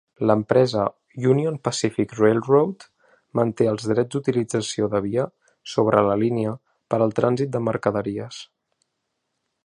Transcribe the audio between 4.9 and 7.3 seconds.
de via sobre la línia per al